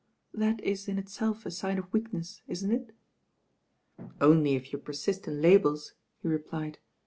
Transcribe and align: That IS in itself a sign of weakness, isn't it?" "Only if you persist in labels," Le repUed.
That 0.33 0.63
IS 0.63 0.87
in 0.87 0.97
itself 0.97 1.45
a 1.45 1.51
sign 1.51 1.77
of 1.77 1.93
weakness, 1.93 2.41
isn't 2.47 2.71
it?" 2.71 2.95
"Only 4.19 4.55
if 4.55 4.73
you 4.73 4.79
persist 4.79 5.27
in 5.27 5.43
labels," 5.43 5.93
Le 6.23 6.39
repUed. 6.39 6.77